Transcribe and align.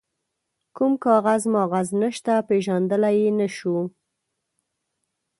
کوم 0.75 0.93
کاغذ 1.05 1.41
ماغذ 1.53 1.87
نشته، 2.01 2.33
پيژندلای 2.47 3.15
يې 3.23 3.29
نه 3.39 3.47
شو. 3.55 3.75